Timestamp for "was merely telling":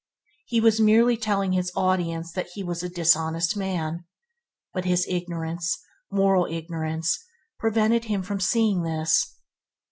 0.59-1.51